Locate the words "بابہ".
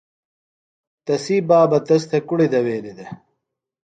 1.47-1.79